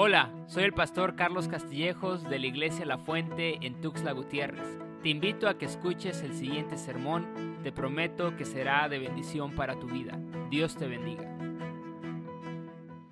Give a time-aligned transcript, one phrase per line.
[0.00, 4.78] Hola, soy el pastor Carlos Castillejos de la Iglesia La Fuente en Tuxtla Gutiérrez.
[5.02, 7.58] Te invito a que escuches el siguiente sermón.
[7.64, 10.16] Te prometo que será de bendición para tu vida.
[10.50, 11.24] Dios te bendiga.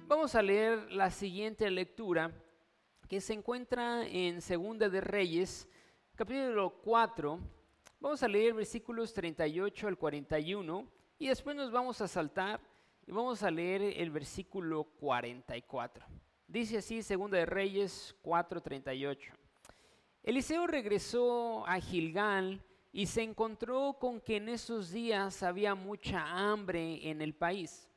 [0.07, 2.31] Vamos a leer la siguiente lectura
[3.09, 5.69] que se encuentra en Segunda de Reyes,
[6.15, 7.41] capítulo 4.
[7.99, 12.61] Vamos a leer versículos 38 al 41 y después nos vamos a saltar
[13.05, 16.26] y vamos a leer el versículo 44.
[16.57, 19.31] Dice así, Segunda de Reyes 4:38.
[20.23, 22.65] Eliseo regresó a Gilgal
[22.95, 27.91] y se encontró con que en esos días había mucha hambre en el país.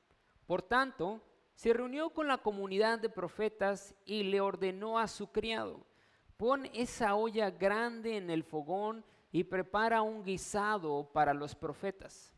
[0.45, 1.21] Por tanto,
[1.55, 5.79] se reunió con la comunidad de profetas y le ordenó a su criado,
[6.35, 12.35] pon esa olla grande en el fogón y prepara un guisado para los profetas.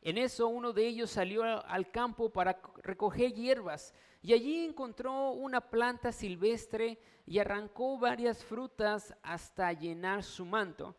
[0.00, 5.60] En eso uno de ellos salió al campo para recoger hierbas y allí encontró una
[5.60, 10.94] planta silvestre y arrancó varias frutas hasta llenar su manto.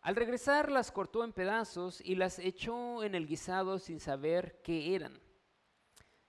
[0.00, 4.94] Al regresar las cortó en pedazos y las echó en el guisado sin saber qué
[4.94, 5.18] eran.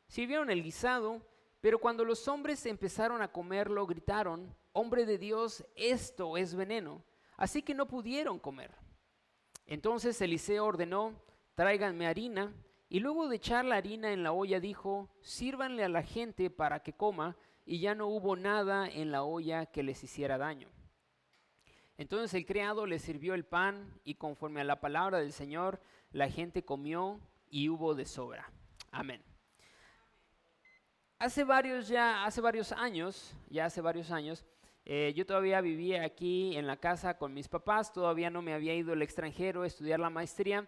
[0.08, 1.22] Sirvieron el guisado,
[1.62, 7.02] pero cuando los hombres empezaron a comerlo, gritaron, Hombre de Dios, esto es veneno.
[7.38, 8.76] Así que no pudieron comer.
[9.66, 11.16] Entonces Eliseo ordenó,
[11.56, 12.54] tráiganme harina,
[12.88, 16.82] y luego de echar la harina en la olla dijo, sírvanle a la gente para
[16.82, 20.70] que coma, y ya no hubo nada en la olla que les hiciera daño.
[21.98, 25.82] Entonces el criado les sirvió el pan, y conforme a la palabra del Señor,
[26.12, 28.52] la gente comió y hubo de sobra.
[28.92, 29.24] Amén.
[31.18, 34.46] Hace varios ya, hace varios años, ya hace varios años,
[34.84, 38.76] eh, yo todavía vivía aquí en la casa con mis papás, todavía no me había
[38.76, 40.68] ido al extranjero a estudiar la maestría.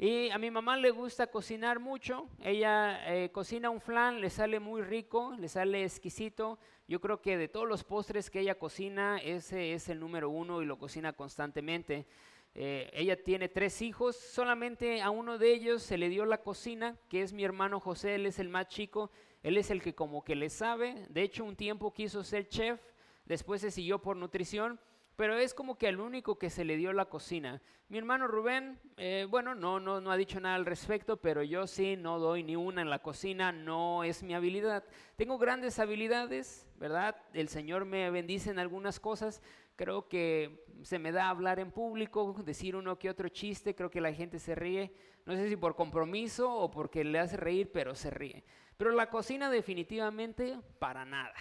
[0.00, 2.28] Y a mi mamá le gusta cocinar mucho.
[2.40, 6.60] Ella eh, cocina un flan, le sale muy rico, le sale exquisito.
[6.86, 10.62] Yo creo que de todos los postres que ella cocina, ese es el número uno
[10.62, 12.06] y lo cocina constantemente.
[12.54, 16.96] Eh, ella tiene tres hijos, solamente a uno de ellos se le dio la cocina,
[17.08, 19.10] que es mi hermano José, él es el más chico,
[19.42, 21.06] él es el que como que le sabe.
[21.08, 22.80] De hecho, un tiempo quiso ser chef,
[23.24, 24.78] después se siguió por nutrición
[25.18, 27.60] pero es como que al único que se le dio la cocina.
[27.88, 31.66] Mi hermano Rubén, eh, bueno, no, no, no ha dicho nada al respecto, pero yo
[31.66, 34.84] sí no doy ni una en la cocina, no es mi habilidad.
[35.16, 37.16] Tengo grandes habilidades, ¿verdad?
[37.32, 39.42] El Señor me bendice en algunas cosas.
[39.74, 44.00] Creo que se me da hablar en público, decir uno que otro chiste, creo que
[44.00, 44.94] la gente se ríe.
[45.26, 48.44] No sé si por compromiso o porque le hace reír, pero se ríe.
[48.76, 51.34] Pero la cocina definitivamente para nada.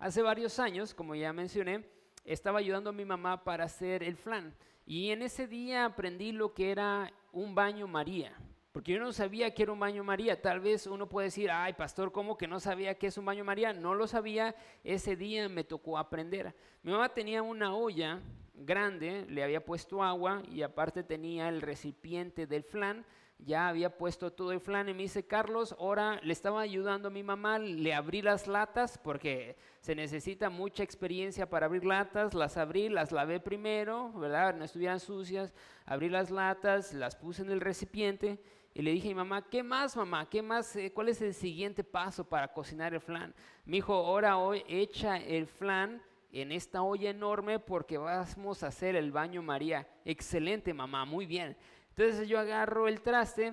[0.00, 1.88] Hace varios años, como ya mencioné,
[2.24, 4.54] estaba ayudando a mi mamá para hacer el flan.
[4.86, 8.36] Y en ese día aprendí lo que era un baño María.
[8.72, 10.40] Porque yo no sabía que era un baño María.
[10.40, 13.44] Tal vez uno puede decir, ay, pastor, ¿cómo que no sabía que es un baño
[13.44, 13.72] María?
[13.72, 14.54] No lo sabía.
[14.82, 16.54] Ese día me tocó aprender.
[16.82, 18.20] Mi mamá tenía una olla
[18.54, 23.04] grande, le había puesto agua y aparte tenía el recipiente del flan
[23.44, 27.10] ya había puesto todo el flan y me dice, Carlos, ahora le estaba ayudando a
[27.10, 32.56] mi mamá, le abrí las latas porque se necesita mucha experiencia para abrir latas, las
[32.56, 34.54] abrí, las lavé primero, ¿verdad?
[34.54, 35.52] No estuvieran sucias,
[35.84, 38.38] abrí las latas, las puse en el recipiente
[38.74, 40.28] y le dije a mi mamá, ¿qué más mamá?
[40.28, 40.74] ¿Qué más?
[40.76, 43.34] Eh, ¿Cuál es el siguiente paso para cocinar el flan?
[43.64, 48.96] Me dijo, ahora hoy echa el flan en esta olla enorme porque vamos a hacer
[48.96, 49.86] el baño María.
[50.04, 51.56] Excelente mamá, muy bien.
[51.96, 53.52] Entonces yo agarro el traste,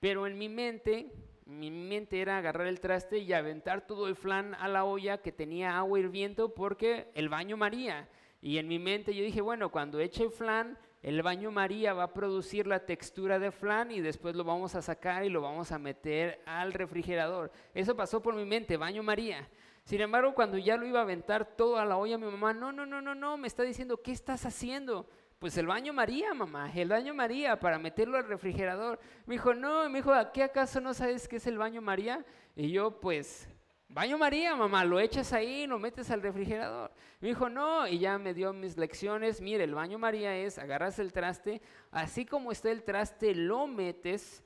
[0.00, 1.12] pero en mi mente,
[1.44, 5.32] mi mente era agarrar el traste y aventar todo el flan a la olla que
[5.32, 8.08] tenía agua hirviendo porque el baño María.
[8.40, 12.04] Y en mi mente yo dije, bueno, cuando eche el flan, el baño María va
[12.04, 15.70] a producir la textura de flan y después lo vamos a sacar y lo vamos
[15.70, 17.52] a meter al refrigerador.
[17.74, 19.46] Eso pasó por mi mente, baño María.
[19.84, 22.72] Sin embargo, cuando ya lo iba a aventar todo a la olla, mi mamá, no,
[22.72, 25.06] no, no, no, no, me está diciendo, ¿qué estás haciendo?
[25.38, 28.98] Pues el baño María, mamá, el baño María para meterlo al refrigerador.
[29.24, 32.24] Me dijo, no, me dijo, ¿qué acaso no sabes qué es el baño María?
[32.56, 33.48] Y yo, pues,
[33.86, 36.90] baño María, mamá, lo echas ahí, lo metes al refrigerador.
[37.20, 39.40] Me dijo, no, y ya me dio mis lecciones.
[39.40, 41.62] Mire, el baño María es, agarras el traste,
[41.92, 44.42] así como está el traste, lo metes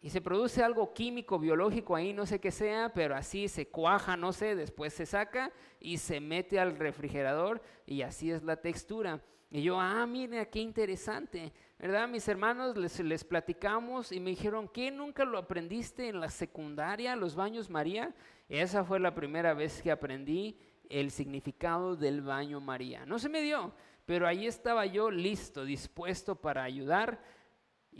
[0.00, 4.16] y se produce algo químico, biológico ahí, no sé qué sea, pero así se cuaja,
[4.16, 9.20] no sé, después se saca y se mete al refrigerador y así es la textura.
[9.50, 12.06] Y yo, ah, mire, qué interesante, ¿verdad?
[12.06, 17.16] Mis hermanos les, les platicamos y me dijeron, ¿qué nunca lo aprendiste en la secundaria,
[17.16, 18.14] los baños María?
[18.48, 20.58] Esa fue la primera vez que aprendí
[20.88, 23.06] el significado del baño María.
[23.06, 23.72] No se me dio,
[24.04, 27.20] pero ahí estaba yo listo, dispuesto para ayudar.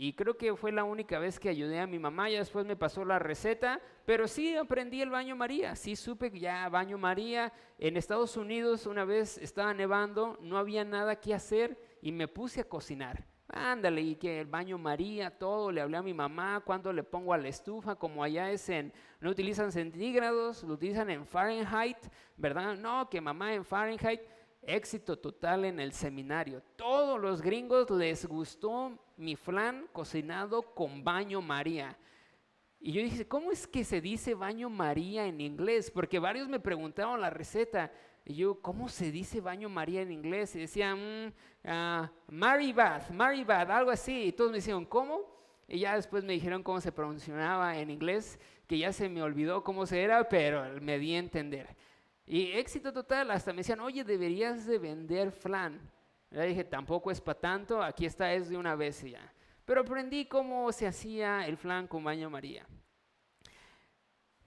[0.01, 2.77] Y creo que fue la única vez que ayudé a mi mamá, ya después me
[2.77, 7.51] pasó la receta, pero sí aprendí el baño María, sí supe que ya baño María.
[7.77, 12.61] En Estados Unidos una vez estaba nevando, no había nada que hacer y me puse
[12.61, 13.25] a cocinar.
[13.49, 17.33] Ándale, y que el baño María, todo, le hablé a mi mamá, cuando le pongo
[17.33, 21.97] a la estufa, como allá es en, no utilizan centígrados, lo utilizan en Fahrenheit,
[22.37, 22.77] ¿verdad?
[22.77, 24.21] No, que mamá en Fahrenheit,
[24.61, 26.63] éxito total en el seminario.
[26.77, 31.97] Todos los gringos les gustó mi flan cocinado con baño María.
[32.79, 35.91] Y yo dije, ¿cómo es que se dice baño María en inglés?
[35.91, 37.91] Porque varios me preguntaron la receta.
[38.23, 40.55] Y yo, ¿cómo se dice baño María en inglés?
[40.55, 44.27] Y decían, mm, uh, Mary Bath, Mary Bath, algo así.
[44.27, 45.19] Y todos me dijeron, ¿cómo?
[45.67, 49.63] Y ya después me dijeron cómo se pronunciaba en inglés, que ya se me olvidó
[49.63, 51.75] cómo se era, pero me di a entender.
[52.25, 55.79] Y éxito total, hasta me decían, oye, deberías de vender flan.
[56.31, 59.33] Ya dije, tampoco es para tanto, aquí está, es de una vez ya.
[59.65, 62.67] Pero aprendí cómo se hacía el flan con baño María.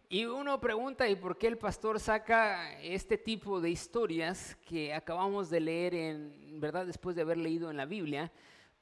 [0.08, 5.48] Y uno pregunta, ¿y por qué el pastor saca este tipo de historias que acabamos
[5.48, 8.30] de leer en, verdad, después de haber leído en la Biblia?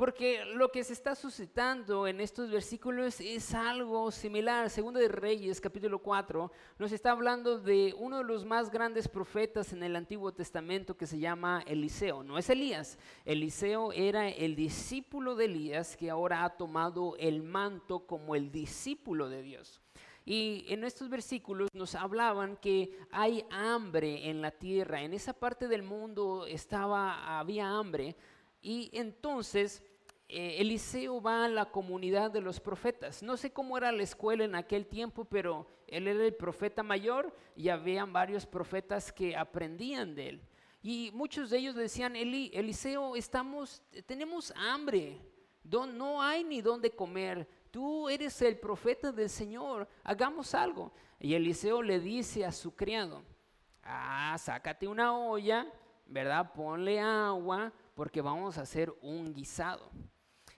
[0.01, 4.71] Porque lo que se está suscitando en estos versículos es algo similar.
[4.71, 9.75] Segundo de Reyes, capítulo 4, nos está hablando de uno de los más grandes profetas
[9.75, 12.23] en el Antiguo Testamento que se llama Eliseo.
[12.23, 12.99] No es Elías.
[13.27, 19.29] Eliseo era el discípulo de Elías que ahora ha tomado el manto como el discípulo
[19.29, 19.83] de Dios.
[20.25, 25.03] Y en estos versículos nos hablaban que hay hambre en la tierra.
[25.03, 28.17] En esa parte del mundo estaba, había hambre.
[28.63, 29.83] Y entonces
[30.33, 33.21] eh, Eliseo va a la comunidad de los profetas.
[33.21, 37.35] No sé cómo era la escuela en aquel tiempo, pero él era el profeta mayor
[37.57, 40.43] y habían varios profetas que aprendían de él.
[40.83, 45.21] Y muchos de ellos decían, Eliseo, estamos, tenemos hambre,
[45.65, 50.93] no hay ni dónde comer, tú eres el profeta del Señor, hagamos algo.
[51.19, 53.23] Y Eliseo le dice a su criado,
[53.83, 55.67] ah, sácate una olla,
[56.07, 56.53] ¿verdad?
[56.53, 59.91] Ponle agua, porque vamos a hacer un guisado.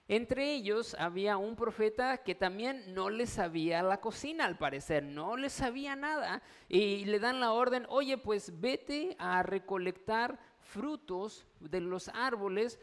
[0.07, 5.37] Entre ellos había un profeta que también no le sabía la cocina, al parecer, no
[5.37, 6.41] le sabía nada.
[6.67, 12.79] Y le dan la orden, oye, pues vete a recolectar frutos de los árboles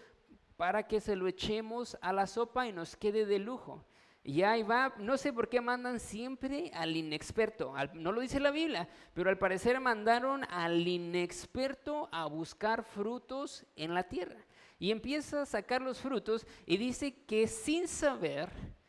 [0.57, 3.85] para que se lo echemos a la sopa y nos quede de lujo.
[4.23, 8.51] Y ahí va, no sé por qué mandan siempre al inexperto, no lo dice la
[8.51, 14.37] Biblia, pero al parecer mandaron al inexperto a buscar frutos en la tierra
[14.81, 18.49] y empieza a sacar los frutos y dice que sin saber,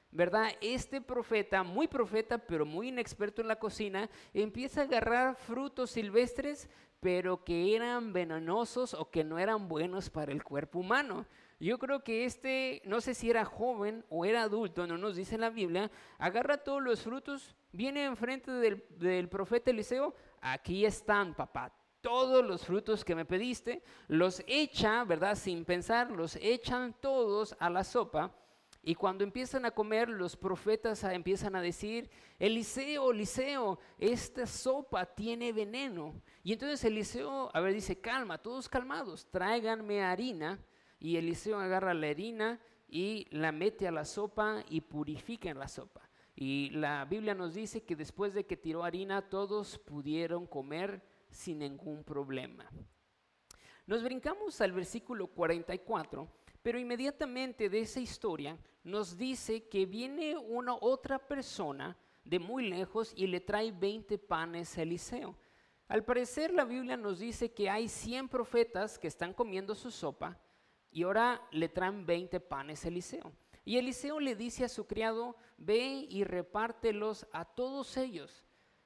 [0.09, 0.53] ¿verdad?
[0.61, 6.69] Este profeta, muy profeta, pero muy inexperto en la cocina, empieza a agarrar frutos silvestres,
[7.01, 11.25] pero que eran venenosos o que no eran buenos para el cuerpo humano.
[11.59, 15.37] Yo creo que este, no sé si era joven o era adulto, no nos dice
[15.37, 21.71] la Biblia, agarra todos los frutos, viene enfrente del, del profeta Eliseo, aquí están, papá,
[22.01, 25.35] todos los frutos que me pediste, los echa, ¿verdad?
[25.35, 28.35] Sin pensar, los echan todos a la sopa.
[28.83, 32.09] Y cuando empiezan a comer, los profetas empiezan a decir,
[32.39, 36.19] Eliseo, Eliseo, esta sopa tiene veneno.
[36.43, 40.59] Y entonces Eliseo, a ver, dice, calma, todos calmados, tráiganme harina.
[40.99, 45.67] Y Eliseo agarra la harina y la mete a la sopa y purifica en la
[45.67, 46.09] sopa.
[46.35, 51.59] Y la Biblia nos dice que después de que tiró harina, todos pudieron comer sin
[51.59, 52.69] ningún problema.
[53.87, 56.27] Nos brincamos al versículo 44,
[56.61, 63.13] pero inmediatamente de esa historia nos dice que viene una otra persona de muy lejos
[63.15, 65.35] y le trae 20 panes a Eliseo.
[65.87, 70.39] Al parecer la Biblia nos dice que hay 100 profetas que están comiendo su sopa
[70.91, 73.33] y ahora le traen 20 panes a Eliseo.
[73.65, 78.43] Y Eliseo le dice a su criado, ve y repártelos a todos ellos.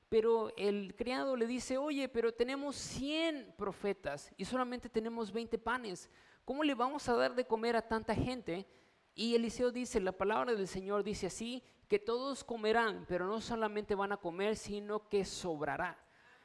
[0.10, 6.10] Pero el criado le dice, oye, pero tenemos 100 profetas y solamente tenemos 20 panes.
[6.46, 8.68] ¿Cómo le vamos a dar de comer a tanta gente?
[9.16, 13.96] Y Eliseo dice, la palabra del Señor dice así, que todos comerán, pero no solamente
[13.96, 15.98] van a comer, sino que sobrará.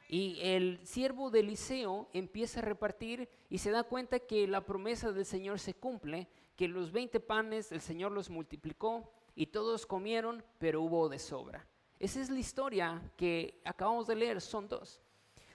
[0.07, 5.11] Y el siervo de Eliseo empieza a repartir y se da cuenta que la promesa
[5.11, 10.43] del Señor se cumple, que los 20 panes el Señor los multiplicó y todos comieron,
[10.57, 11.65] pero hubo de sobra.
[12.01, 14.99] Esa es la historia que acabamos de leer, son dos.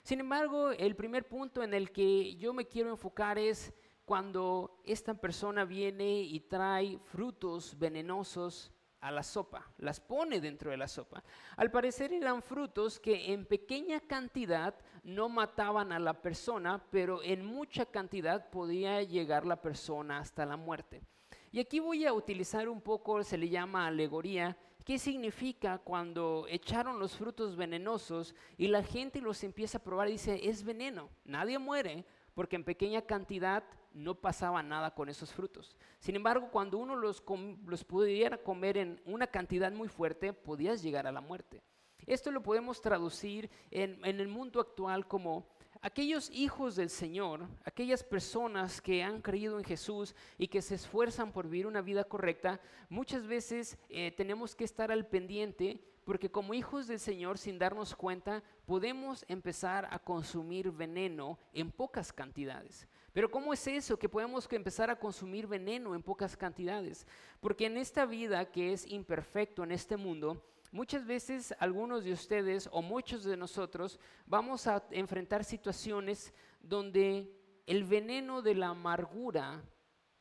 [0.05, 3.75] Sin embargo, el primer punto en el que yo me quiero enfocar es
[4.05, 10.77] cuando esta persona viene y trae frutos venenosos a la sopa, las pone dentro de
[10.77, 11.25] la sopa.
[11.57, 14.73] Al parecer eran frutos que en pequeña cantidad
[15.03, 20.57] no mataban a la persona, pero en mucha cantidad podía llegar la persona hasta la
[20.57, 21.03] muerte.
[21.51, 27.01] Y aquí voy a utilizar un poco, se le llama alegoría, ¿Qué significa cuando echaron
[27.01, 31.11] los frutos venenosos y la gente los empieza a probar y dice, es veneno?
[31.25, 35.77] Nadie muere porque en pequeña cantidad no pasaba nada con esos frutos.
[35.99, 37.21] Sin embargo, cuando uno los,
[37.67, 41.65] los pudiera comer en una cantidad muy fuerte, podías llegar a la muerte.
[42.07, 45.49] Esto lo podemos traducir en, en el mundo actual como
[45.83, 51.33] aquellos hijos del Señor, aquellas personas que han creído en Jesús y que se esfuerzan
[51.33, 56.55] por vivir una vida correcta, muchas veces eh, tenemos que estar al pendiente porque como
[56.55, 62.87] hijos del Señor, sin darnos cuenta, podemos empezar a consumir veneno en pocas cantidades.
[63.13, 67.09] Pero ¿cómo es eso que podemos empezar a consumir veneno en pocas cantidades?
[67.41, 70.45] Porque en esta vida que es imperfecto, en este mundo,
[70.77, 77.83] Muchas veces algunos de ustedes o muchos de nosotros vamos a enfrentar situaciones donde el
[77.85, 79.65] veneno de la amargura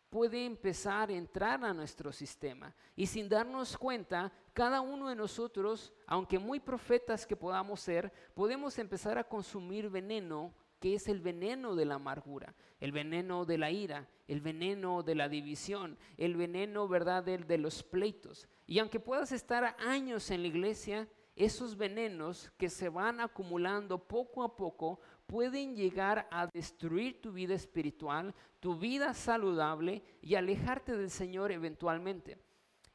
[0.10, 2.74] puede empezar a entrar a nuestro sistema.
[2.96, 8.80] Y sin darnos cuenta, cada uno de nosotros, aunque muy profetas que podamos ser, podemos
[8.80, 10.54] empezar a consumir veneno
[10.86, 15.16] que es el veneno de la amargura, el veneno de la ira, el veneno de
[15.16, 18.48] la división, el veneno, ¿verdad?, de los pleitos.
[18.68, 24.44] Y aunque puedas estar años en la iglesia, esos venenos que se van acumulando poco
[24.44, 31.10] a poco pueden llegar a destruir tu vida espiritual, tu vida saludable y alejarte del
[31.10, 32.38] Señor eventualmente.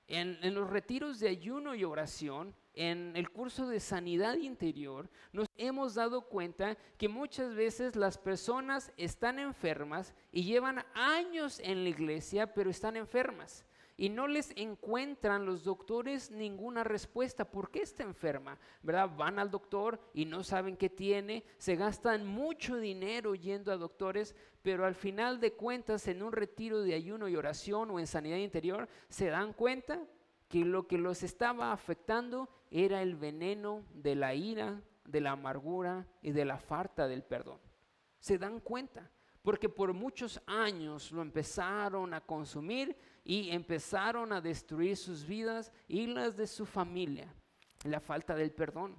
[0.07, 5.49] En, en, los retiros de ayuno y oración, en el curso de sanidad interior, nos
[5.57, 11.91] hemos dado cuenta que muchas veces las personas están enfermas y llevan años en la
[11.91, 13.65] iglesia, pero están enfermas
[14.01, 17.45] y no les encuentran los doctores ninguna respuesta.
[17.45, 18.59] ¿Por qué está enferma?
[18.83, 19.11] ¿Verdad?
[19.15, 24.35] Van al doctor y no saben qué tiene, se gastan mucho dinero yendo a doctores,
[24.63, 28.39] pero al final de cuentas en un retiro de ayuno y oración o en sanidad
[28.39, 30.03] interior se dan cuenta
[30.51, 36.09] que lo que los estaba afectando era el veneno de la ira, de la amargura
[36.23, 37.61] y de la falta del perdón.
[38.19, 39.09] Se dan cuenta,
[39.43, 46.09] porque por muchos años lo empezaron a consumir y empezaron a destruir sus vidas y
[46.09, 47.33] las de su familia.
[47.85, 48.97] La falta del perdón.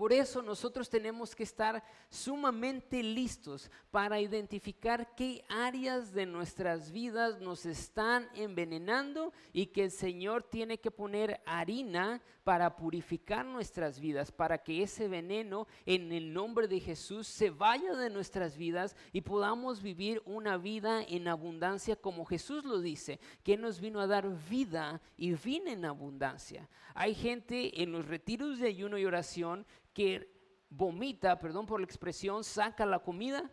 [0.00, 7.38] Por eso nosotros tenemos que estar sumamente listos para identificar qué áreas de nuestras vidas
[7.42, 14.32] nos están envenenando y que el Señor tiene que poner harina para purificar nuestras vidas,
[14.32, 19.20] para que ese veneno en el nombre de Jesús se vaya de nuestras vidas y
[19.20, 24.26] podamos vivir una vida en abundancia como Jesús lo dice, que nos vino a dar
[24.48, 26.70] vida y vino en abundancia.
[26.94, 30.30] Hay gente en los retiros de ayuno y oración que
[30.68, 33.50] vomita, perdón por la expresión, saca la comida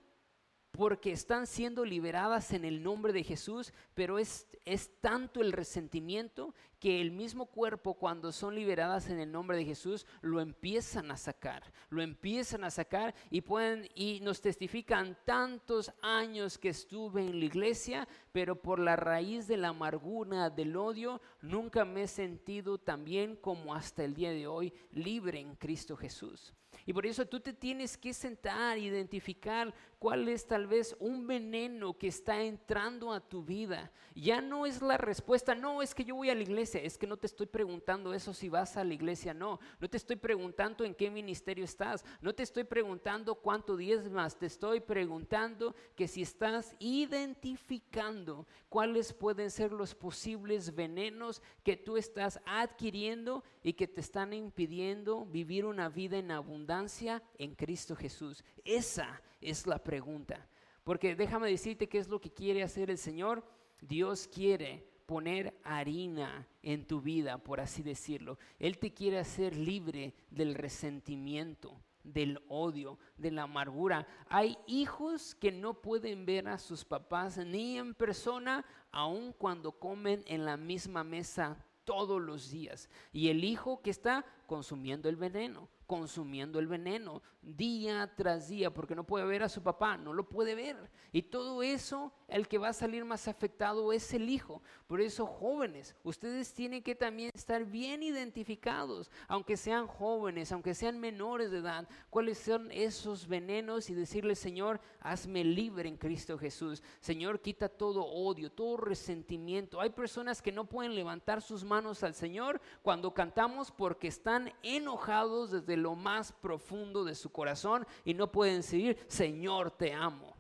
[0.78, 6.54] porque están siendo liberadas en el nombre de Jesús, pero es, es tanto el resentimiento
[6.80, 11.18] que el mismo cuerpo cuando son liberadas en el nombre de Jesús lo empiezan a
[11.18, 17.40] sacar, lo empiezan a sacar y pueden y nos testifican tantos años que estuve en
[17.40, 22.78] la iglesia, pero por la raíz de la amargura, del odio, nunca me he sentido
[22.78, 26.54] tan bien como hasta el día de hoy libre en Cristo Jesús.
[26.86, 31.98] Y por eso tú te tienes que sentar, identificar cuál es tal vez un veneno
[31.98, 33.92] que está entrando a tu vida.
[34.16, 37.08] Ya no es la respuesta, no, es que yo voy a la iglesia, es que
[37.08, 39.60] no te estoy preguntando eso si vas a la iglesia, no.
[39.80, 44.48] No te estoy preguntando en qué ministerio estás, no te estoy preguntando cuánto diezmas, te
[44.48, 52.40] estoy preguntando que si estás identificando cuáles pueden ser los posibles venenos que tú estás
[52.46, 58.44] adquiriendo y que te están impidiendo vivir una vida en abundancia en Cristo Jesús?
[58.64, 60.48] Esa es la pregunta.
[60.84, 63.44] Porque déjame decirte qué es lo que quiere hacer el Señor.
[63.82, 68.38] Dios quiere poner harina en tu vida, por así decirlo.
[68.60, 74.08] Él te quiere hacer libre del resentimiento, del odio, de la amargura.
[74.28, 80.24] Hay hijos que no pueden ver a sus papás ni en persona, aun cuando comen
[80.26, 82.90] en la misma mesa todos los días.
[83.12, 88.96] Y el hijo que está consumiendo el veneno consumiendo el veneno día tras día porque
[88.96, 90.76] no puede ver a su papá, no lo puede ver.
[91.14, 94.62] Y todo eso, el que va a salir más afectado es el hijo.
[94.86, 101.00] Por eso, jóvenes, ustedes tienen que también estar bien identificados, aunque sean jóvenes, aunque sean
[101.00, 106.84] menores de edad, cuáles son esos venenos y decirle, Señor, hazme libre en Cristo Jesús.
[107.00, 109.80] Señor, quita todo odio, todo resentimiento.
[109.80, 115.52] Hay personas que no pueden levantar sus manos al Señor cuando cantamos porque están enojados
[115.52, 120.36] desde lo más profundo de su corazón y no pueden decir, Señor, te amo,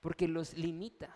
[0.00, 1.14] porque los limita.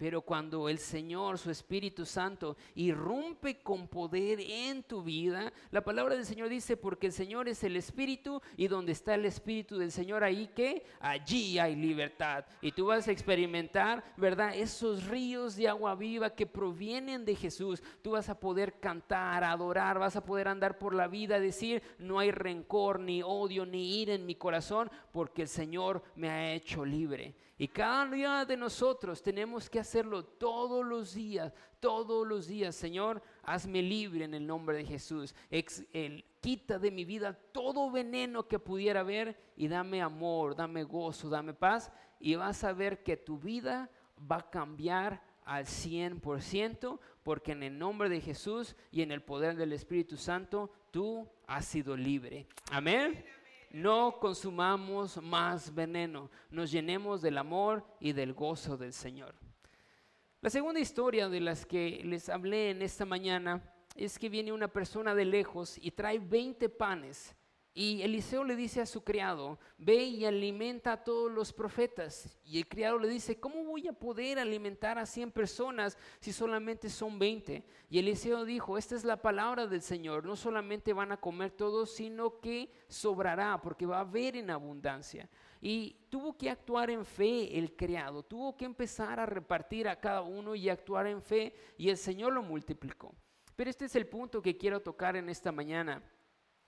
[0.00, 6.14] Pero cuando el Señor, su Espíritu Santo, irrumpe con poder en tu vida, la palabra
[6.14, 9.92] del Señor dice, porque el Señor es el Espíritu y donde está el Espíritu del
[9.92, 12.46] Señor, ahí que allí hay libertad.
[12.62, 14.56] Y tú vas a experimentar, ¿verdad?
[14.56, 17.82] Esos ríos de agua viva que provienen de Jesús.
[18.00, 22.18] Tú vas a poder cantar, adorar, vas a poder andar por la vida, decir, no
[22.18, 26.86] hay rencor, ni odio, ni ira en mi corazón, porque el Señor me ha hecho
[26.86, 27.34] libre.
[27.60, 32.74] Y cada día de nosotros tenemos que hacerlo todos los días, todos los días.
[32.74, 35.34] Señor, hazme libre en el nombre de Jesús.
[36.40, 41.52] quita de mi vida todo veneno que pudiera haber y dame amor, dame gozo, dame
[41.52, 41.92] paz.
[42.18, 47.78] Y vas a ver que tu vida va a cambiar al 100%, porque en el
[47.78, 52.46] nombre de Jesús y en el poder del Espíritu Santo, tú has sido libre.
[52.70, 53.22] Amén
[53.70, 59.34] no consumamos más veneno, nos llenemos del amor y del gozo del Señor.
[60.40, 63.62] La segunda historia de las que les hablé en esta mañana
[63.94, 67.34] es que viene una persona de lejos y trae 20 panes
[67.72, 72.40] y Eliseo le dice a su criado, ve y alimenta a todos los profetas.
[72.44, 76.90] Y el criado le dice, ¿cómo voy a poder alimentar a 100 personas si solamente
[76.90, 77.64] son 20?
[77.88, 81.92] Y Eliseo dijo, esta es la palabra del Señor, no solamente van a comer todos,
[81.92, 85.28] sino que sobrará, porque va a haber en abundancia.
[85.60, 90.22] Y tuvo que actuar en fe el criado, tuvo que empezar a repartir a cada
[90.22, 93.14] uno y actuar en fe, y el Señor lo multiplicó.
[93.54, 96.02] Pero este es el punto que quiero tocar en esta mañana.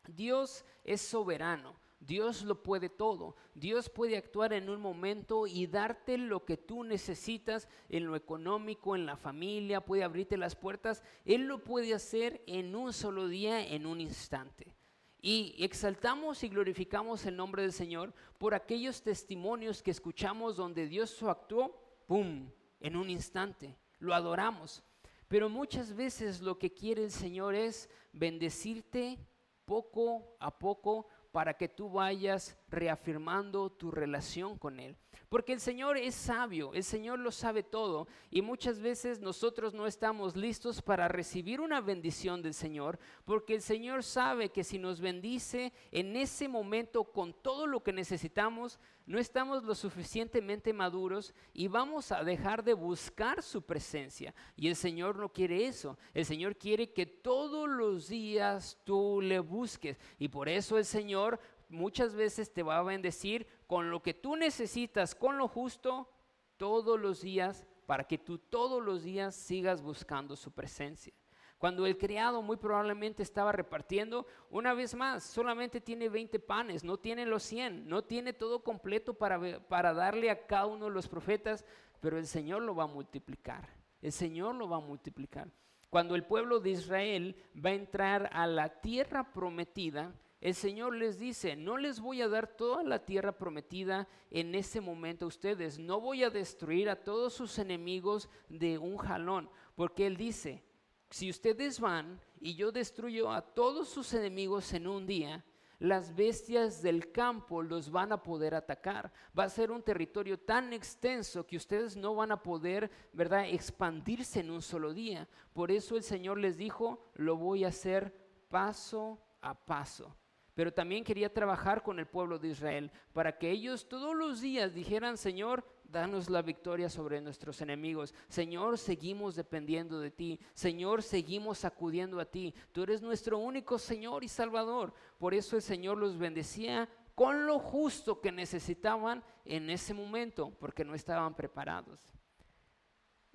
[0.09, 1.81] Dios es soberano.
[2.01, 3.37] Dios lo puede todo.
[3.55, 8.97] Dios puede actuar en un momento y darte lo que tú necesitas en lo económico,
[8.97, 11.03] en la familia, puede abrirte las puertas.
[11.25, 14.75] Él lo puede hacer en un solo día, en un instante.
[15.21, 21.23] Y exaltamos y glorificamos el nombre del Señor por aquellos testimonios que escuchamos donde Dios
[21.23, 23.77] actuó, ¡pum!, en un instante.
[24.01, 24.83] Lo adoramos.
[25.29, 29.19] Pero muchas veces lo que quiere el Señor es bendecirte
[29.65, 34.97] poco a poco para que tú vayas reafirmando tu relación con Él.
[35.29, 39.87] Porque el Señor es sabio, el Señor lo sabe todo y muchas veces nosotros no
[39.87, 45.01] estamos listos para recibir una bendición del Señor, porque el Señor sabe que si nos
[45.01, 51.67] bendice en ese momento con todo lo que necesitamos, no estamos lo suficientemente maduros y
[51.67, 54.35] vamos a dejar de buscar su presencia.
[54.57, 55.99] Y el Señor no quiere eso.
[56.15, 59.99] El Señor quiere que todos los días tú le busques.
[60.19, 61.41] Y por eso el Señor
[61.73, 66.09] muchas veces te va a bendecir con lo que tú necesitas, con lo justo,
[66.57, 71.13] todos los días, para que tú todos los días sigas buscando su presencia.
[71.59, 76.99] Cuando el criado muy probablemente estaba repartiendo, una vez más, solamente tiene 20 panes, no
[76.99, 81.07] tiene los 100, no tiene todo completo para, para darle a cada uno de los
[81.07, 81.65] profetas,
[82.01, 83.69] pero el Señor lo va a multiplicar.
[84.01, 85.49] El Señor lo va a multiplicar.
[85.89, 91.21] Cuando el pueblo de Israel va a entrar a la tierra prometida, el Señor les
[91.21, 95.79] dice, no les voy a dar toda la tierra prometida en ese momento a ustedes,
[95.79, 100.65] no voy a destruir a todos sus enemigos de un jalón, porque Él dice,
[101.11, 105.45] si ustedes van y yo destruyo a todos sus enemigos en un día,
[105.79, 109.13] las bestias del campo los van a poder atacar.
[109.39, 114.41] Va a ser un territorio tan extenso que ustedes no van a poder, ¿verdad?, expandirse
[114.41, 115.29] en un solo día.
[115.53, 118.13] Por eso el Señor les dijo, lo voy a hacer
[118.49, 120.17] paso a paso
[120.55, 124.75] pero también quería trabajar con el pueblo de Israel para que ellos todos los días
[124.75, 128.15] dijeran, Señor, danos la victoria sobre nuestros enemigos.
[128.29, 130.41] Señor, seguimos dependiendo de ti.
[130.55, 132.55] Señor, seguimos acudiendo a ti.
[132.73, 134.93] Tú eres nuestro único Señor y Salvador.
[135.19, 140.85] Por eso el Señor los bendecía con lo justo que necesitaban en ese momento, porque
[140.85, 142.01] no estaban preparados.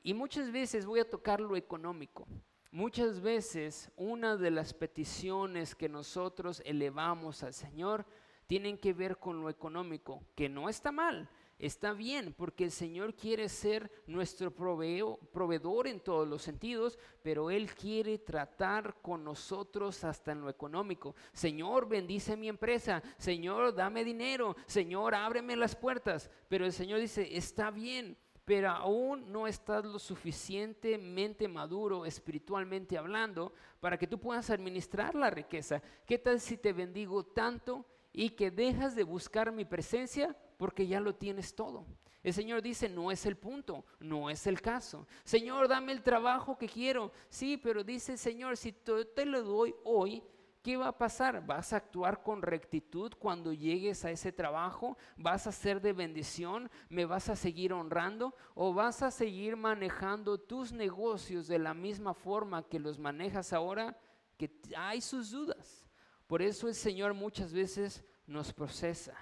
[0.02, 2.28] Y muchas veces voy a tocar lo económico.
[2.72, 8.06] Muchas veces una de las peticiones que nosotros elevamos al Señor
[8.46, 13.16] tienen que ver con lo económico, que no está mal, está bien, porque el Señor
[13.16, 20.34] quiere ser nuestro proveedor en todos los sentidos, pero Él quiere tratar con nosotros hasta
[20.34, 21.16] en lo económico.
[21.32, 27.36] Señor, bendice mi empresa, Señor, dame dinero, Señor, ábreme las puertas, pero el Señor dice,
[27.36, 34.50] está bien pero aún no estás lo suficientemente maduro espiritualmente hablando para que tú puedas
[34.50, 35.82] administrar la riqueza.
[36.06, 41.02] ¿Qué tal si te bendigo tanto y que dejas de buscar mi presencia porque ya
[41.02, 41.86] lo tienes todo?
[42.24, 45.06] El Señor dice, no es el punto, no es el caso.
[45.26, 47.12] Señor, dame el trabajo que quiero.
[47.28, 50.24] Sí, pero dice Señor, si te lo doy hoy,
[50.68, 51.46] ¿qué va a pasar?
[51.46, 54.98] ¿Vas a actuar con rectitud cuando llegues a ese trabajo?
[55.16, 56.70] ¿Vas a ser de bendición?
[56.90, 58.36] ¿Me vas a seguir honrando?
[58.54, 63.98] ¿O vas a seguir manejando tus negocios de la misma forma que los manejas ahora?
[64.36, 65.88] Que hay sus dudas.
[66.28, 69.16] Por eso el Señor muchas veces nos procesa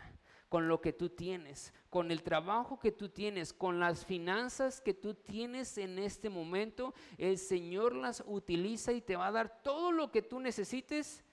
[0.50, 4.96] con lo que tú tienes, con el trabajo que tú tienes, con las finanzas que
[4.96, 6.96] tú tienes en este momento.
[7.20, 11.24] El Señor las utiliza y te va a dar todo lo que tú necesites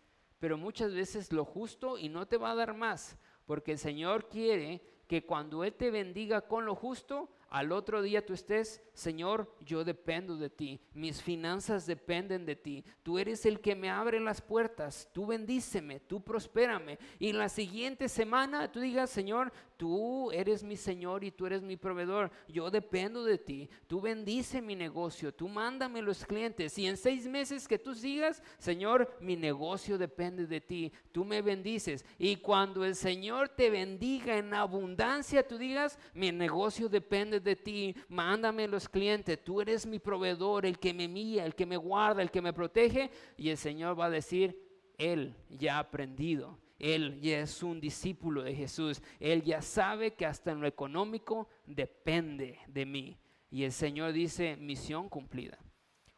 [0.42, 4.28] pero muchas veces lo justo y no te va a dar más, porque el Señor
[4.28, 9.54] quiere que cuando Él te bendiga con lo justo, al otro día tú estés, Señor,
[9.60, 14.18] yo dependo de ti, mis finanzas dependen de ti, tú eres el que me abre
[14.18, 16.98] las puertas, tú bendíceme, tú prospérame.
[17.20, 19.52] Y la siguiente semana tú digas, Señor,
[19.82, 24.62] tú eres mi Señor y tú eres mi proveedor, yo dependo de ti, tú bendice
[24.62, 26.78] mi negocio, tú mándame los clientes.
[26.78, 31.42] Y en seis meses que tú sigas, Señor, mi negocio depende de ti, tú me
[31.42, 32.04] bendices.
[32.16, 37.96] Y cuando el Señor te bendiga en abundancia, tú digas, mi negocio depende de ti,
[38.08, 42.22] mándame los clientes, tú eres mi proveedor, el que me mía, el que me guarda,
[42.22, 43.10] el que me protege.
[43.36, 44.62] Y el Señor va a decir,
[44.96, 46.61] Él ya ha aprendido.
[46.82, 49.00] Él ya es un discípulo de Jesús.
[49.20, 53.16] Él ya sabe que hasta en lo económico depende de mí.
[53.50, 55.56] Y el Señor dice, misión cumplida.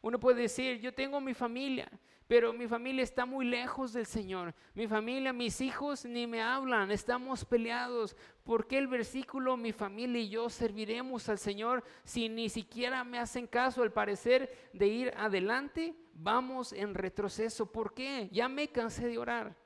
[0.01, 1.91] Uno puede decir, yo tengo mi familia,
[2.27, 4.55] pero mi familia está muy lejos del Señor.
[4.75, 8.17] Mi familia, mis hijos ni me hablan, estamos peleados.
[8.43, 13.19] ¿Por qué el versículo, mi familia y yo serviremos al Señor si ni siquiera me
[13.19, 15.95] hacen caso al parecer de ir adelante?
[16.15, 17.71] Vamos en retroceso.
[17.71, 18.31] ¿Por qué?
[18.33, 19.64] Ya me cansé de orar.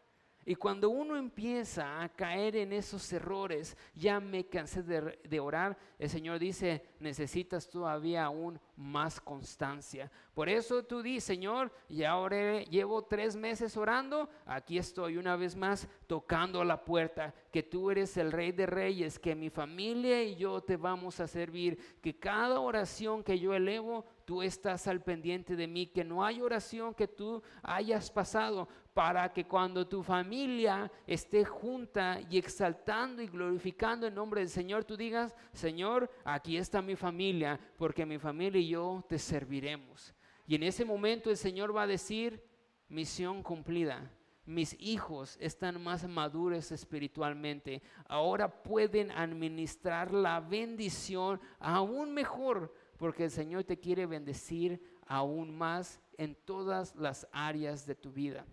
[0.49, 6.09] Y cuando uno empieza a caer en esos errores, ya me cansé de, orar, el
[6.09, 10.11] Señor dice, necesitas todavía aún más constancia.
[10.33, 15.55] Por eso tú di, Señor, y ahora llevo tres meses orando, aquí estoy una vez
[15.55, 20.37] más tocando la puerta, que tú eres el rey de reyes, que mi familia y
[20.37, 25.57] yo te vamos a servir, que cada oración que yo elevo, tú estás al pendiente
[25.57, 30.93] de mí, que no hay oración que tú hayas pasado para que cuando tu familia
[31.07, 36.83] esté junta y exaltando y glorificando el nombre del Señor, tú digas, Señor, aquí está
[36.83, 40.14] mi familia, porque mi familia y yo te serviremos.
[40.47, 42.45] Y en ese momento el Señor va a decir,
[42.91, 44.12] misión cumplida.
[44.45, 47.81] Mis hijos están más maduros espiritualmente.
[48.07, 56.01] Ahora pueden administrar la bendición aún mejor porque el Señor te quiere bendecir aún más
[56.19, 58.45] en todas las áreas de tu vida.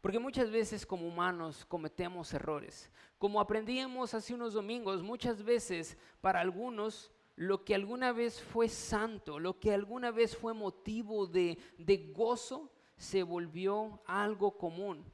[0.00, 2.90] Porque muchas veces como humanos cometemos errores.
[3.18, 9.38] Como aprendíamos hace unos domingos, muchas veces para algunos lo que alguna vez fue santo,
[9.38, 15.04] lo que alguna vez fue motivo de, de gozo, se volvió algo común.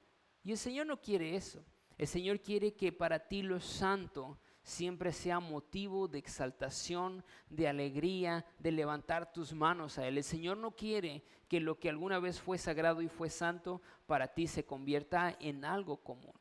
[0.42, 1.64] Y el Señor no quiere eso.
[1.98, 8.44] El Señor quiere que para ti lo santo siempre sea motivo de exaltación, de alegría,
[8.58, 10.18] de levantar tus manos a Él.
[10.18, 14.26] El Señor no quiere que lo que alguna vez fue sagrado y fue santo para
[14.26, 16.34] ti se convierta en algo común.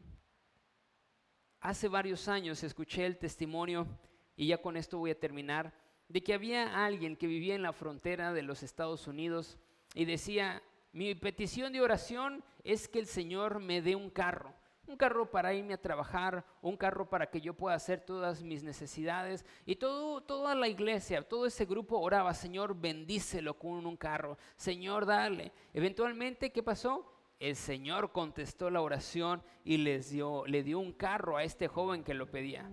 [1.59, 3.87] Hace varios años escuché el testimonio,
[4.35, 5.71] y ya con esto voy a terminar,
[6.09, 9.59] de que había alguien que vivía en la frontera de los Estados Unidos
[9.93, 14.51] y decía, mi petición de oración es que el Señor me dé un carro
[14.87, 18.63] un carro para irme a trabajar, un carro para que yo pueda hacer todas mis
[18.63, 19.45] necesidades.
[19.65, 25.05] Y todo, toda la iglesia, todo ese grupo oraba, Señor, bendícelo con un carro, Señor,
[25.05, 25.51] dale.
[25.73, 27.11] Eventualmente, ¿qué pasó?
[27.39, 32.03] El Señor contestó la oración y les dio, le dio un carro a este joven
[32.03, 32.69] que lo pedía.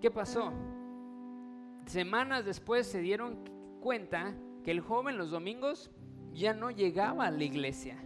[0.00, 0.52] ¿Qué pasó?
[1.86, 3.44] Semanas después se dieron
[3.80, 5.90] cuenta que el joven los domingos
[6.32, 8.02] ya no llegaba a la iglesia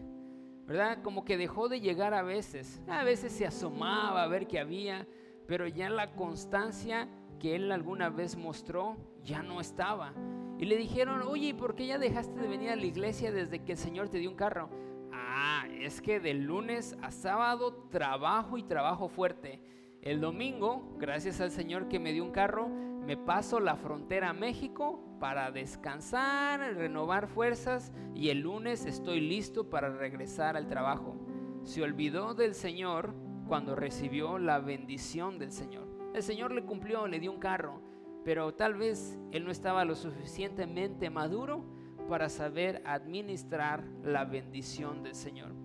[0.66, 1.02] ¿verdad?
[1.02, 2.82] Como que dejó de llegar a veces.
[2.88, 5.06] A veces se asomaba a ver qué había,
[5.46, 10.14] pero ya la constancia que él alguna vez mostró ya no estaba.
[10.58, 13.72] Y le dijeron, oye, ¿por qué ya dejaste de venir a la iglesia desde que
[13.72, 14.70] el Señor te dio un carro?
[15.12, 19.60] Ah, es que de lunes a sábado trabajo y trabajo fuerte.
[20.00, 22.68] El domingo, gracias al Señor que me dio un carro,
[23.06, 29.68] me paso la frontera a México para descansar, renovar fuerzas y el lunes estoy listo
[29.68, 31.16] para regresar al trabajo.
[31.64, 33.14] Se olvidó del Señor
[33.46, 35.86] cuando recibió la bendición del Señor.
[36.14, 37.82] El Señor le cumplió, le dio un carro,
[38.24, 41.64] pero tal vez él no estaba lo suficientemente maduro
[42.08, 45.63] para saber administrar la bendición del Señor.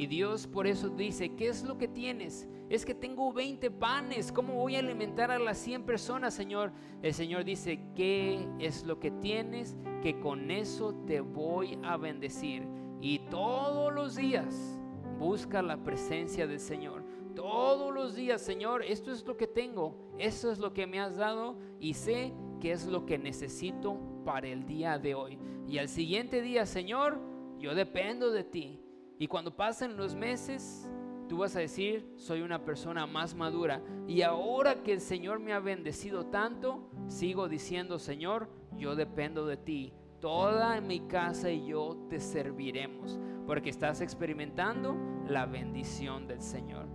[0.00, 2.48] Y Dios por eso dice, ¿qué es lo que tienes?
[2.70, 6.72] Es que tengo 20 panes, ¿cómo voy a alimentar a las 100 personas, Señor?
[7.02, 9.76] El Señor dice, ¿qué es lo que tienes?
[10.02, 12.66] Que con eso te voy a bendecir.
[13.02, 14.80] Y todos los días
[15.18, 17.04] busca la presencia del Señor.
[17.34, 21.18] Todos los días, Señor, esto es lo que tengo, esto es lo que me has
[21.18, 25.38] dado y sé que es lo que necesito para el día de hoy.
[25.68, 27.20] Y al siguiente día, Señor,
[27.58, 28.80] yo dependo de ti.
[29.20, 30.90] Y cuando pasen los meses,
[31.28, 33.82] tú vas a decir, soy una persona más madura.
[34.08, 39.58] Y ahora que el Señor me ha bendecido tanto, sigo diciendo, Señor, yo dependo de
[39.58, 39.92] ti.
[40.20, 44.96] Toda mi casa y yo te serviremos, porque estás experimentando
[45.28, 46.86] la bendición del Señor.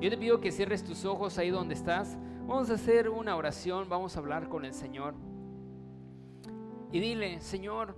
[0.00, 2.16] Yo te pido que cierres tus ojos ahí donde estás.
[2.46, 5.14] Vamos a hacer una oración, vamos a hablar con el Señor.
[6.92, 7.94] Y dile, Señor,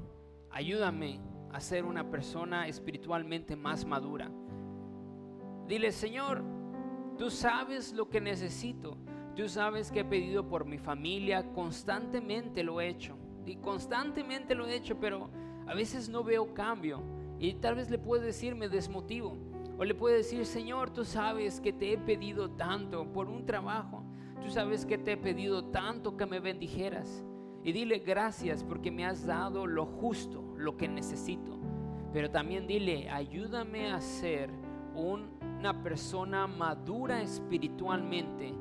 [0.51, 1.21] ayúdame
[1.53, 4.31] a ser una persona espiritualmente más madura.
[5.69, 6.45] Dile, Señor,
[7.19, 8.97] tú sabes lo que necesito.
[9.35, 13.17] Tú sabes que he pedido por mi familia, constantemente lo he hecho.
[13.45, 15.31] Y constantemente lo he hecho, pero
[15.67, 17.03] a veces no veo cambio.
[17.39, 19.37] Y tal vez le puedo decir, me desmotivo.
[19.79, 24.05] O le puede decir, Señor, tú sabes que te he pedido tanto por un trabajo.
[24.41, 27.25] Tú sabes que te he pedido tanto que me bendijeras.
[27.67, 31.59] Y dile gracias porque me has dado lo justo, lo que necesito.
[32.15, 34.49] Pero también dile, ayúdame a ser
[34.95, 38.55] una persona madura espiritualmente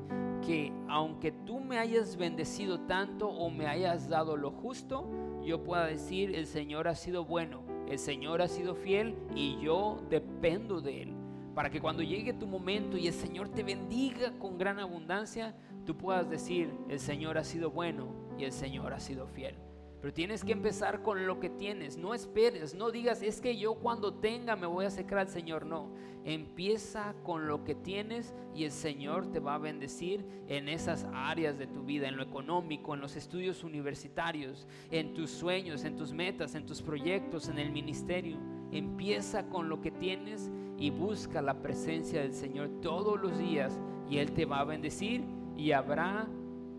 [0.44, 5.08] que aunque tú me hayas bendecido tanto o me hayas dado lo justo,
[5.42, 10.02] yo pueda decir, el Señor ha sido bueno el Señor ha sido fiel y yo
[10.10, 11.14] dependo de Él.
[11.54, 15.96] Para que cuando llegue tu momento y el Señor te bendiga con gran abundancia, tú
[15.96, 19.56] puedas decir, el Señor ha sido bueno y el Señor ha sido fiel.
[20.00, 21.96] Pero tienes que empezar con lo que tienes.
[21.96, 25.66] No esperes, no digas, es que yo cuando tenga me voy a acercar al Señor.
[25.66, 25.90] No,
[26.24, 31.58] empieza con lo que tienes y el Señor te va a bendecir en esas áreas
[31.58, 36.12] de tu vida, en lo económico, en los estudios universitarios, en tus sueños, en tus
[36.12, 38.38] metas, en tus proyectos, en el ministerio.
[38.70, 44.18] Empieza con lo que tienes y busca la presencia del Señor todos los días y
[44.18, 45.24] Él te va a bendecir
[45.56, 46.28] y habrá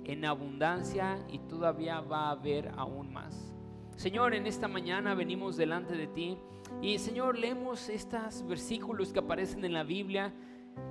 [0.07, 3.53] en abundancia y todavía va a haber aún más.
[3.95, 6.37] Señor, en esta mañana venimos delante de ti
[6.81, 10.33] y Señor, leemos estos versículos que aparecen en la Biblia.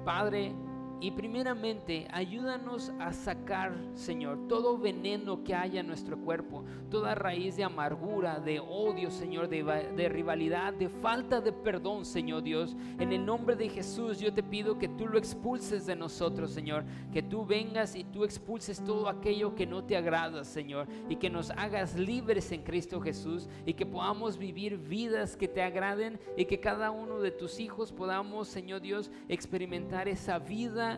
[0.05, 0.53] Padre,
[0.99, 7.55] y primeramente, ayúdanos a sacar, Señor, todo veneno que haya en nuestro cuerpo, toda raíz
[7.57, 12.75] de amargura, de odio, Señor, de, rivalidad, de falta de perdón, Señor Dios.
[12.99, 16.85] En el nombre de Jesús, yo te pido que tú lo expulses de nosotros, Señor.
[17.13, 20.89] Que tú vengas y tú expulses todo aquello que no te agrada, Señor.
[21.11, 23.51] Y que nos hagas libres en Cristo Jesús.
[23.67, 26.19] Y que podamos vivir vidas que te agraden.
[26.39, 30.39] Y que cada uno de tus hijos podamos, Señor Dios, experimentar esa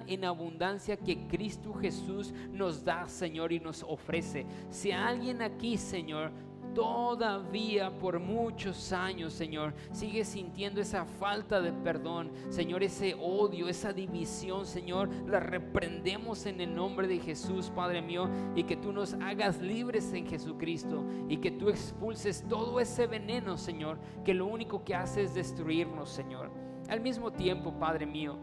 [0.07, 4.47] en abundancia que Cristo Jesús nos da, Señor, y nos ofrece.
[4.71, 6.33] Si alguien aquí, Señor,
[6.75, 13.93] todavía por muchos años, Señor, sigue sintiendo esa falta de perdón, Señor, ese odio, esa
[13.93, 19.15] división, Señor, la reprendemos en el nombre de Jesús, Padre mío, y que tú nos
[19.15, 24.85] hagas libres en Jesucristo y que tú expulses todo ese veneno, Señor, que lo único
[24.85, 26.51] que hace es destruirnos, Señor.
[26.89, 28.39] Al mismo tiempo, Padre mío,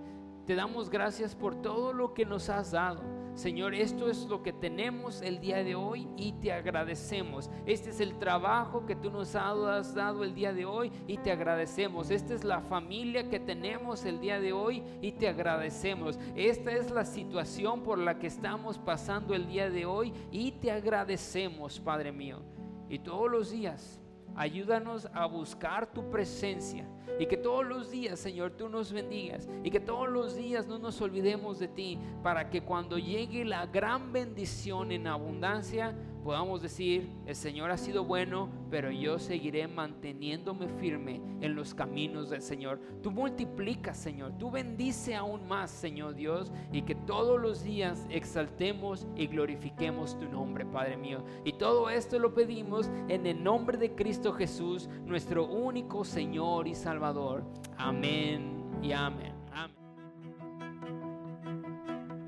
[0.45, 3.01] te damos gracias por todo lo que nos has dado.
[3.35, 7.49] Señor, esto es lo que tenemos el día de hoy y te agradecemos.
[7.65, 11.31] Este es el trabajo que tú nos has dado el día de hoy y te
[11.31, 12.11] agradecemos.
[12.11, 16.17] Esta es la familia que tenemos el día de hoy y te agradecemos.
[16.33, 20.71] Esta es la situación por la que estamos pasando el día de hoy y te
[20.71, 22.41] agradecemos, Padre mío.
[22.87, 23.99] Y todos los días
[24.35, 26.87] Ayúdanos a buscar tu presencia
[27.19, 30.77] y que todos los días, Señor, tú nos bendigas y que todos los días no
[30.77, 37.07] nos olvidemos de ti para que cuando llegue la gran bendición en abundancia, podamos decir,
[37.27, 42.81] el Señor ha sido bueno, pero yo seguiré manteniéndome firme en los caminos del Señor.
[43.03, 49.05] Tú multiplicas, Señor, tú bendice aún más, Señor Dios, y que todos los días exaltemos
[49.15, 51.23] y glorifiquemos tu nombre, Padre mío.
[51.43, 56.73] Y todo esto lo pedimos en el nombre de Cristo Jesús, nuestro único Señor y
[56.73, 57.43] Salvador.
[57.77, 59.35] Amén y amén.
[59.53, 59.75] amén.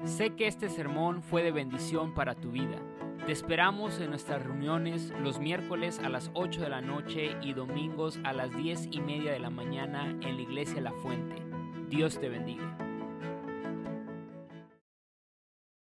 [0.05, 2.79] Sé que este sermón fue de bendición para tu vida.
[3.27, 8.17] Te esperamos en nuestras reuniones los miércoles a las 8 de la noche y domingos
[8.23, 11.35] a las 10 y media de la mañana en la iglesia La Fuente.
[11.89, 12.86] Dios te bendiga.